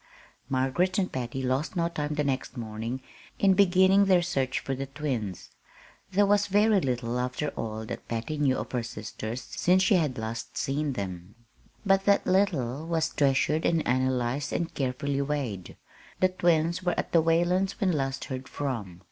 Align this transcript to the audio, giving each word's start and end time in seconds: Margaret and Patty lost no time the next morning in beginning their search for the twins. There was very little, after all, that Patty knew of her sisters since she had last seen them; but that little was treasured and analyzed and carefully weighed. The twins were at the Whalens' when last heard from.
Margaret 0.49 0.97
and 0.97 1.11
Patty 1.11 1.43
lost 1.43 1.75
no 1.75 1.87
time 1.87 2.15
the 2.15 2.23
next 2.23 2.57
morning 2.57 3.03
in 3.37 3.53
beginning 3.53 4.05
their 4.05 4.23
search 4.23 4.59
for 4.59 4.73
the 4.73 4.87
twins. 4.87 5.51
There 6.11 6.25
was 6.25 6.47
very 6.47 6.81
little, 6.81 7.19
after 7.19 7.49
all, 7.49 7.85
that 7.85 8.07
Patty 8.07 8.39
knew 8.39 8.57
of 8.57 8.71
her 8.71 8.81
sisters 8.81 9.43
since 9.43 9.83
she 9.83 9.93
had 9.93 10.17
last 10.17 10.57
seen 10.57 10.93
them; 10.93 11.35
but 11.85 12.05
that 12.05 12.25
little 12.25 12.87
was 12.87 13.09
treasured 13.13 13.63
and 13.63 13.85
analyzed 13.87 14.51
and 14.51 14.73
carefully 14.73 15.21
weighed. 15.21 15.77
The 16.19 16.29
twins 16.29 16.81
were 16.81 16.95
at 16.97 17.11
the 17.11 17.21
Whalens' 17.21 17.79
when 17.79 17.91
last 17.91 18.25
heard 18.25 18.47
from. 18.47 18.99